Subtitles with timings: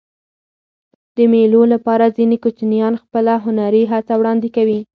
[1.15, 4.79] د مېلو له پاره ځيني کوچنيان خپله هنري هڅه وړاندي کوي.